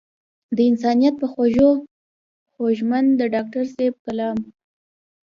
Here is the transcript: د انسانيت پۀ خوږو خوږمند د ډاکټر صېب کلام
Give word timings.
د 0.55 0.57
انسانيت 0.69 1.13
پۀ 1.19 1.27
خوږو 1.31 1.71
خوږمند 2.53 3.09
د 3.19 3.21
ډاکټر 3.33 3.63
صېب 3.75 3.93
کلام 4.05 4.37